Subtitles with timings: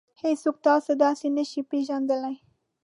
[0.23, 2.35] هېڅوک تاسې داسې نشي پېژندلی.